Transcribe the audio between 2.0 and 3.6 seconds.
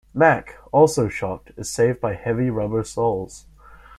by heavy rubber soles.